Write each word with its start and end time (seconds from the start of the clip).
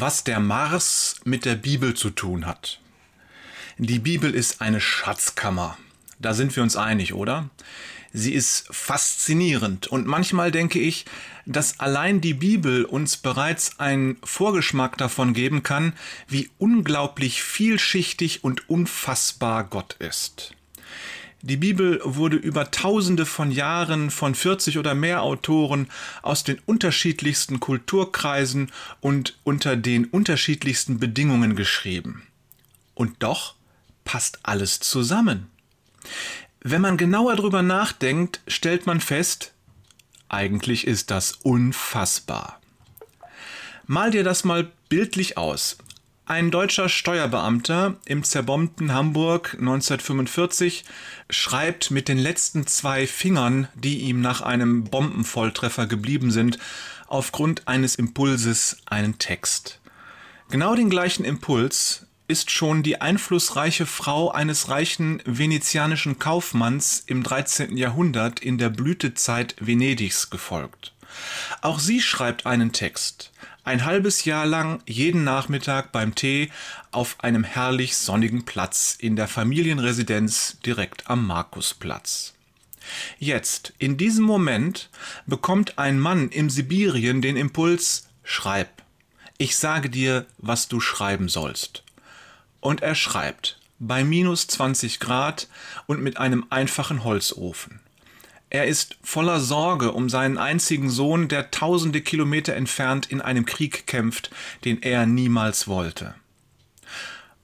was 0.00 0.24
der 0.24 0.40
Mars 0.40 1.16
mit 1.24 1.44
der 1.44 1.56
Bibel 1.56 1.94
zu 1.94 2.10
tun 2.10 2.46
hat. 2.46 2.80
Die 3.78 3.98
Bibel 3.98 4.34
ist 4.34 4.60
eine 4.60 4.80
Schatzkammer. 4.80 5.78
Da 6.18 6.34
sind 6.34 6.54
wir 6.54 6.62
uns 6.62 6.76
einig, 6.76 7.14
oder? 7.14 7.48
Sie 8.12 8.32
ist 8.32 8.66
faszinierend 8.70 9.86
und 9.86 10.06
manchmal 10.06 10.50
denke 10.50 10.78
ich, 10.78 11.04
dass 11.46 11.78
allein 11.78 12.20
die 12.20 12.34
Bibel 12.34 12.84
uns 12.84 13.16
bereits 13.16 13.78
einen 13.78 14.16
Vorgeschmack 14.24 14.96
davon 14.96 15.34
geben 15.34 15.62
kann, 15.62 15.92
wie 16.26 16.50
unglaublich 16.58 17.42
vielschichtig 17.42 18.44
und 18.44 18.68
unfassbar 18.68 19.64
Gott 19.64 19.94
ist. 19.98 20.54
Die 21.42 21.56
Bibel 21.56 22.00
wurde 22.02 22.36
über 22.36 22.70
tausende 22.72 23.24
von 23.24 23.52
Jahren 23.52 24.10
von 24.10 24.34
40 24.34 24.76
oder 24.76 24.94
mehr 24.94 25.22
Autoren 25.22 25.88
aus 26.22 26.42
den 26.42 26.58
unterschiedlichsten 26.66 27.60
Kulturkreisen 27.60 28.72
und 29.00 29.38
unter 29.44 29.76
den 29.76 30.06
unterschiedlichsten 30.06 30.98
Bedingungen 30.98 31.54
geschrieben. 31.54 32.26
Und 32.94 33.22
doch 33.22 33.54
passt 34.04 34.40
alles 34.42 34.80
zusammen. 34.80 35.46
Wenn 36.60 36.80
man 36.80 36.96
genauer 36.96 37.36
drüber 37.36 37.62
nachdenkt, 37.62 38.40
stellt 38.48 38.86
man 38.86 39.00
fest, 39.00 39.52
eigentlich 40.28 40.86
ist 40.88 41.12
das 41.12 41.32
unfassbar. 41.42 42.60
Mal 43.86 44.10
dir 44.10 44.24
das 44.24 44.42
mal 44.42 44.72
bildlich 44.88 45.38
aus. 45.38 45.78
Ein 46.28 46.50
deutscher 46.50 46.90
Steuerbeamter 46.90 47.96
im 48.04 48.22
zerbombten 48.22 48.92
Hamburg 48.92 49.54
1945 49.54 50.84
schreibt 51.30 51.90
mit 51.90 52.06
den 52.06 52.18
letzten 52.18 52.66
zwei 52.66 53.06
Fingern, 53.06 53.68
die 53.74 54.00
ihm 54.00 54.20
nach 54.20 54.42
einem 54.42 54.84
Bombenvolltreffer 54.84 55.86
geblieben 55.86 56.30
sind, 56.30 56.58
aufgrund 57.06 57.66
eines 57.66 57.94
Impulses 57.94 58.76
einen 58.84 59.16
Text. 59.16 59.80
Genau 60.50 60.74
den 60.74 60.90
gleichen 60.90 61.24
Impuls 61.24 62.04
ist 62.26 62.50
schon 62.50 62.82
die 62.82 63.00
einflussreiche 63.00 63.86
Frau 63.86 64.30
eines 64.30 64.68
reichen 64.68 65.22
venezianischen 65.24 66.18
Kaufmanns 66.18 67.04
im 67.06 67.22
13. 67.22 67.78
Jahrhundert 67.78 68.40
in 68.40 68.58
der 68.58 68.68
Blütezeit 68.68 69.56
Venedigs 69.60 70.28
gefolgt. 70.28 70.92
Auch 71.62 71.78
sie 71.78 72.02
schreibt 72.02 72.44
einen 72.44 72.72
Text, 72.72 73.32
ein 73.68 73.84
halbes 73.84 74.24
Jahr 74.24 74.46
lang 74.46 74.80
jeden 74.86 75.24
Nachmittag 75.24 75.92
beim 75.92 76.14
Tee 76.14 76.50
auf 76.90 77.16
einem 77.20 77.44
herrlich 77.44 77.98
sonnigen 77.98 78.46
Platz 78.46 78.96
in 78.98 79.14
der 79.14 79.28
Familienresidenz 79.28 80.56
direkt 80.64 81.10
am 81.10 81.26
Markusplatz. 81.26 82.32
Jetzt, 83.18 83.74
in 83.78 83.98
diesem 83.98 84.24
Moment, 84.24 84.88
bekommt 85.26 85.78
ein 85.78 86.00
Mann 86.00 86.30
im 86.30 86.48
Sibirien 86.48 87.20
den 87.20 87.36
Impuls, 87.36 88.08
schreib. 88.24 88.70
Ich 89.36 89.58
sage 89.58 89.90
dir, 89.90 90.24
was 90.38 90.68
du 90.68 90.80
schreiben 90.80 91.28
sollst. 91.28 91.82
Und 92.60 92.80
er 92.80 92.94
schreibt, 92.94 93.60
bei 93.78 94.02
minus 94.02 94.46
20 94.46 94.98
Grad 94.98 95.46
und 95.86 96.00
mit 96.00 96.16
einem 96.16 96.46
einfachen 96.48 97.04
Holzofen. 97.04 97.80
Er 98.50 98.66
ist 98.66 98.96
voller 99.02 99.40
Sorge 99.40 99.92
um 99.92 100.08
seinen 100.08 100.38
einzigen 100.38 100.88
Sohn, 100.88 101.28
der 101.28 101.50
tausende 101.50 102.00
Kilometer 102.00 102.54
entfernt 102.54 103.06
in 103.06 103.20
einem 103.20 103.44
Krieg 103.44 103.86
kämpft, 103.86 104.30
den 104.64 104.82
er 104.82 105.06
niemals 105.06 105.68
wollte. 105.68 106.14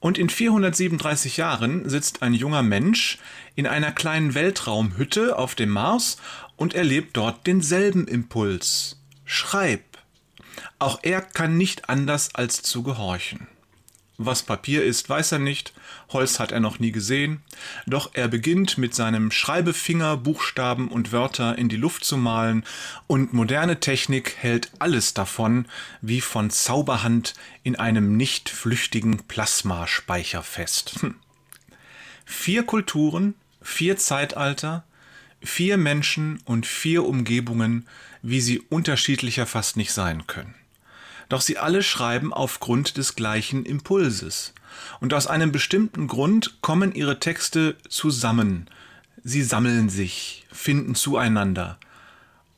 Und 0.00 0.18
in 0.18 0.28
437 0.28 1.38
Jahren 1.38 1.88
sitzt 1.88 2.22
ein 2.22 2.34
junger 2.34 2.62
Mensch 2.62 3.18
in 3.54 3.66
einer 3.66 3.92
kleinen 3.92 4.34
Weltraumhütte 4.34 5.38
auf 5.38 5.54
dem 5.54 5.70
Mars 5.70 6.18
und 6.56 6.74
erlebt 6.74 7.16
dort 7.16 7.46
denselben 7.46 8.06
Impuls. 8.06 9.00
Schreib. 9.24 9.82
Auch 10.78 10.98
er 11.02 11.20
kann 11.20 11.56
nicht 11.56 11.88
anders 11.88 12.34
als 12.34 12.62
zu 12.62 12.82
gehorchen. 12.82 13.46
Was 14.16 14.44
Papier 14.44 14.84
ist, 14.84 15.08
weiß 15.08 15.32
er 15.32 15.38
nicht, 15.40 15.72
Holz 16.10 16.38
hat 16.38 16.52
er 16.52 16.60
noch 16.60 16.78
nie 16.78 16.92
gesehen, 16.92 17.42
doch 17.86 18.10
er 18.12 18.28
beginnt 18.28 18.78
mit 18.78 18.94
seinem 18.94 19.32
Schreibefinger 19.32 20.16
Buchstaben 20.16 20.86
und 20.88 21.10
Wörter 21.10 21.58
in 21.58 21.68
die 21.68 21.76
Luft 21.76 22.04
zu 22.04 22.16
malen, 22.16 22.64
und 23.08 23.32
moderne 23.32 23.80
Technik 23.80 24.36
hält 24.36 24.70
alles 24.78 25.14
davon 25.14 25.66
wie 26.00 26.20
von 26.20 26.50
Zauberhand 26.50 27.34
in 27.64 27.74
einem 27.74 28.16
nicht 28.16 28.50
flüchtigen 28.50 29.18
Plasmaspeicher 29.26 30.44
fest. 30.44 30.94
Hm. 31.00 31.16
Vier 32.24 32.62
Kulturen, 32.62 33.34
vier 33.62 33.96
Zeitalter, 33.96 34.84
vier 35.42 35.76
Menschen 35.76 36.40
und 36.44 36.66
vier 36.66 37.04
Umgebungen, 37.04 37.88
wie 38.22 38.40
sie 38.40 38.60
unterschiedlicher 38.60 39.46
fast 39.46 39.76
nicht 39.76 39.92
sein 39.92 40.28
können. 40.28 40.54
Doch 41.28 41.40
sie 41.40 41.58
alle 41.58 41.82
schreiben 41.82 42.32
aufgrund 42.32 42.96
des 42.96 43.16
gleichen 43.16 43.64
Impulses. 43.64 44.52
Und 45.00 45.14
aus 45.14 45.26
einem 45.26 45.52
bestimmten 45.52 46.08
Grund 46.08 46.60
kommen 46.60 46.94
ihre 46.94 47.20
Texte 47.20 47.76
zusammen. 47.88 48.68
Sie 49.22 49.42
sammeln 49.42 49.88
sich, 49.88 50.46
finden 50.52 50.94
zueinander. 50.94 51.78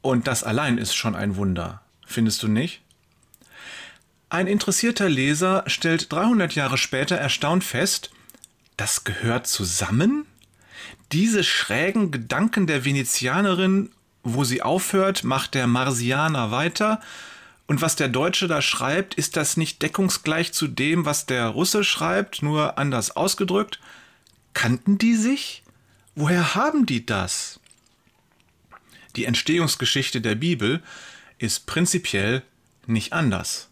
Und 0.00 0.26
das 0.26 0.44
allein 0.44 0.78
ist 0.78 0.94
schon 0.94 1.14
ein 1.14 1.36
Wunder, 1.36 1.80
findest 2.06 2.42
du 2.42 2.48
nicht? 2.48 2.82
Ein 4.28 4.46
interessierter 4.46 5.08
Leser 5.08 5.64
stellt 5.66 6.10
300 6.10 6.54
Jahre 6.54 6.78
später 6.78 7.16
erstaunt 7.16 7.64
fest, 7.64 8.10
das 8.76 9.04
gehört 9.04 9.46
zusammen? 9.46 10.26
Diese 11.12 11.44
schrägen 11.44 12.10
Gedanken 12.10 12.66
der 12.66 12.84
Venezianerin, 12.84 13.90
wo 14.22 14.44
sie 14.44 14.62
aufhört, 14.62 15.24
macht 15.24 15.54
der 15.54 15.66
Marsianer 15.66 16.50
weiter, 16.50 17.00
und 17.72 17.80
was 17.80 17.96
der 17.96 18.10
Deutsche 18.10 18.48
da 18.48 18.60
schreibt, 18.60 19.14
ist 19.14 19.34
das 19.34 19.56
nicht 19.56 19.80
deckungsgleich 19.80 20.52
zu 20.52 20.68
dem, 20.68 21.06
was 21.06 21.24
der 21.24 21.46
Russe 21.46 21.84
schreibt, 21.84 22.42
nur 22.42 22.76
anders 22.76 23.16
ausgedrückt? 23.16 23.80
Kannten 24.52 24.98
die 24.98 25.14
sich? 25.14 25.62
Woher 26.14 26.54
haben 26.54 26.84
die 26.84 27.06
das? 27.06 27.60
Die 29.16 29.24
Entstehungsgeschichte 29.24 30.20
der 30.20 30.34
Bibel 30.34 30.82
ist 31.38 31.64
prinzipiell 31.64 32.42
nicht 32.86 33.14
anders. 33.14 33.70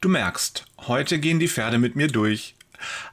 Du 0.00 0.08
merkst, 0.08 0.64
heute 0.86 1.18
gehen 1.18 1.40
die 1.40 1.48
Pferde 1.48 1.78
mit 1.78 1.96
mir 1.96 2.06
durch. 2.06 2.54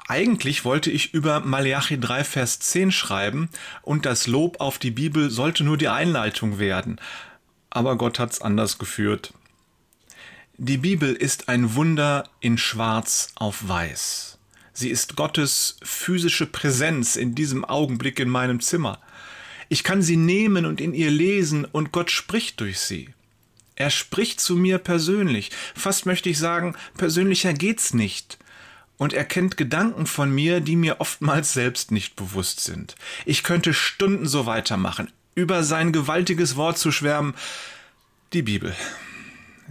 Eigentlich 0.07 0.63
wollte 0.63 0.91
ich 0.91 1.15
über 1.15 1.39
Malachi 1.39 1.99
3, 1.99 2.23
Vers 2.23 2.59
10 2.59 2.91
schreiben 2.91 3.49
und 3.81 4.05
das 4.05 4.27
Lob 4.27 4.61
auf 4.61 4.77
die 4.77 4.91
Bibel 4.91 5.31
sollte 5.31 5.63
nur 5.63 5.79
die 5.79 5.87
Einleitung 5.87 6.59
werden. 6.59 7.01
Aber 7.71 7.97
Gott 7.97 8.19
hat's 8.19 8.43
anders 8.43 8.77
geführt. 8.77 9.33
Die 10.63 10.77
Bibel 10.77 11.15
ist 11.15 11.49
ein 11.49 11.73
Wunder 11.73 12.29
in 12.39 12.55
Schwarz 12.55 13.29
auf 13.33 13.67
Weiß. 13.67 14.37
Sie 14.73 14.91
ist 14.91 15.15
Gottes 15.15 15.77
physische 15.81 16.45
Präsenz 16.45 17.15
in 17.15 17.33
diesem 17.33 17.65
Augenblick 17.65 18.19
in 18.19 18.29
meinem 18.29 18.59
Zimmer. 18.59 18.99
Ich 19.69 19.83
kann 19.83 20.03
sie 20.03 20.17
nehmen 20.17 20.67
und 20.67 20.79
in 20.79 20.93
ihr 20.93 21.09
lesen 21.09 21.65
und 21.65 21.91
Gott 21.91 22.11
spricht 22.11 22.59
durch 22.59 22.79
sie. 22.79 23.09
Er 23.73 23.89
spricht 23.89 24.39
zu 24.39 24.55
mir 24.55 24.77
persönlich. 24.77 25.49
Fast 25.73 26.05
möchte 26.05 26.29
ich 26.29 26.37
sagen, 26.37 26.75
persönlicher 26.95 27.53
geht's 27.53 27.95
nicht. 27.95 28.37
Und 28.97 29.13
er 29.13 29.25
kennt 29.25 29.57
Gedanken 29.57 30.05
von 30.05 30.29
mir, 30.29 30.59
die 30.59 30.75
mir 30.75 31.01
oftmals 31.01 31.53
selbst 31.53 31.89
nicht 31.91 32.15
bewusst 32.15 32.59
sind. 32.59 32.93
Ich 33.25 33.41
könnte 33.41 33.73
Stunden 33.73 34.27
so 34.27 34.45
weitermachen, 34.45 35.11
über 35.33 35.63
sein 35.63 35.91
gewaltiges 35.91 36.55
Wort 36.55 36.77
zu 36.77 36.91
schwärmen. 36.91 37.33
Die 38.33 38.43
Bibel. 38.43 38.75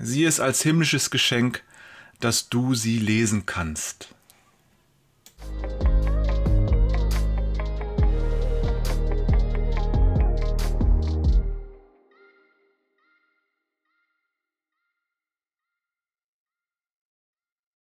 Sieh 0.02 0.24
es 0.24 0.40
als 0.40 0.62
himmlisches 0.62 1.10
Geschenk, 1.10 1.62
dass 2.20 2.48
du 2.48 2.74
sie 2.74 2.98
lesen 2.98 3.44
kannst. 3.44 4.14